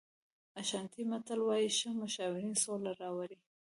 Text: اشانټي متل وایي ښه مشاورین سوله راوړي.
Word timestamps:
اشانټي 0.61 1.03
متل 1.11 1.39
وایي 1.43 1.69
ښه 1.77 1.89
مشاورین 2.01 2.53
سوله 2.63 2.91
راوړي. 3.01 3.37